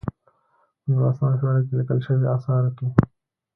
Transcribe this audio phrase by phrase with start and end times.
[0.81, 2.87] په نولسمه پېړۍ کې لیکل شویو آثارو کې.